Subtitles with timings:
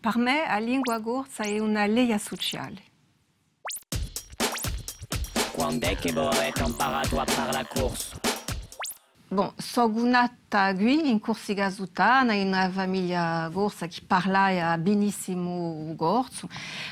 [0.00, 2.82] Per me la lingua gorsa è una legge sociale.
[7.90, 8.20] A?
[9.28, 16.48] Bon, sono nata qui in Corsica Zutana, in una famiglia gorsa che parlava benissimo gorso,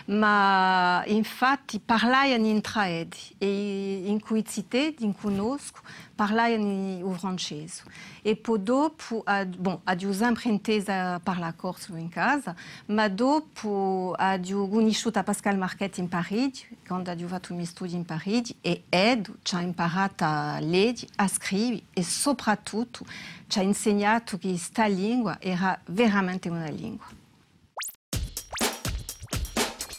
[0.06, 5.80] ma infatti parlava in traedi e in cui città, in conosco,
[6.14, 7.83] parlava in francese.
[8.23, 9.24] E poi dopo,
[9.56, 12.55] bon, ho sempre intesa parlare corso in casa,
[12.86, 18.84] ma dopo ho conosciuto Pascal Marchetti in Parigi, quando i miei studi in Parigi, e
[18.88, 23.05] Ed ci ha imparato a leggere, a scrivere e soprattutto
[23.48, 27.06] ci ha insegnato che questa lingua era veramente una lingua.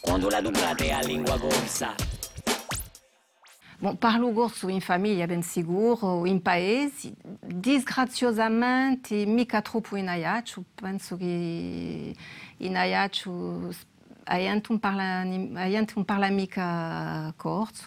[0.00, 1.94] Quando la dublate a lingua corsa?
[3.78, 7.14] Bon, parlo gorso in famiglia, ben sicuro, in paesi.
[7.40, 10.62] Disgraziosamente, mica troppo in aiaccio.
[10.74, 12.14] Penso che
[12.58, 13.72] in aiaccio
[14.30, 17.84] aiante non parla, aiante non parla mica corso.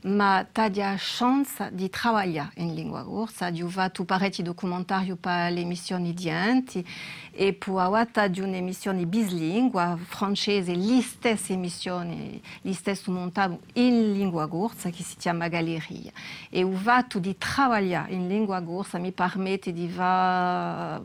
[0.00, 3.50] Ma t'hai la chance di lavorare in lingua corsa.
[3.60, 6.86] Ho fatto parecchi documentari per le emissioni di Anti
[7.32, 15.02] e fatto un'emissione bislingua, francese, le stesse emissioni, le stesse montato in lingua corsa che
[15.02, 16.12] si chiama Galleria.
[16.48, 21.02] E ho fatto di lavorare in lingua corsa mi permette di fare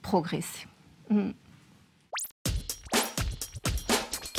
[0.00, 0.66] progressi.
[1.12, 1.30] Mm.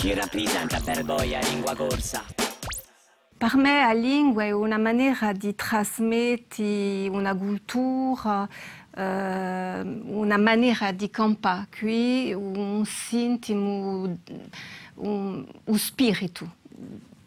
[0.07, 2.23] Chi rappresenta per voi la lingua corsa?
[3.37, 8.47] Per me la lingua è una maniera di trasmettere una cultura,
[8.95, 14.17] eh, una maniera di campare qui, un sentimo,
[14.93, 16.55] un, un spirito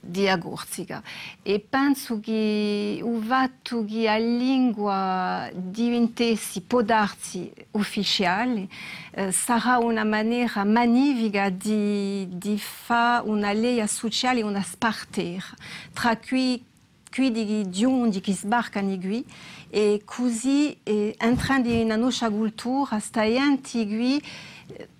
[0.01, 1.02] di Agorzica.
[1.42, 8.67] E penso che il fatto che la lingua diventasse, può darsi, ufficiale,
[9.13, 15.45] eh, sarà una maniera magnifica di, di fare una legge sociale, una spartera
[15.92, 16.64] tra qui
[17.11, 19.24] di giunti che sbarcano qui
[19.69, 24.23] e così eh, entrando in una nostra cultura, staianti qui,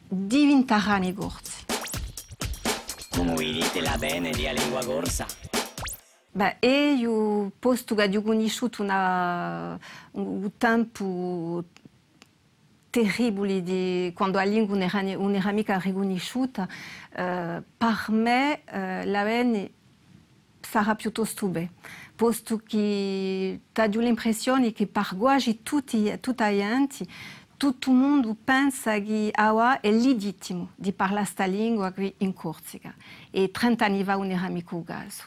[0.08, 1.59] diventeranno i gorzi.
[3.22, 5.26] La bene di lingua corsa?
[6.32, 9.78] Beh, io posto che ho conosciuto una,
[10.12, 11.64] un tempo
[12.88, 16.66] terribile di, quando la lingua non era, non era mica riconosciuta,
[17.14, 19.70] eh, per me eh, la bene
[20.60, 21.72] sarà piuttosto bene,
[22.16, 27.06] posto che ho l'impressione che per quasi tutti, tutta gente
[27.60, 32.94] todo mundo pensa que agora é legítimo de falar esta língua aqui em Córcega.
[33.31, 35.25] E 30 anos vai unir-me com o gaso.